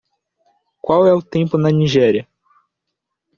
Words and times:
Qual 0.81 1.05
é 1.05 1.13
o 1.13 1.21
tempo 1.21 1.59
na 1.59 1.69
Nigéria? 1.69 2.27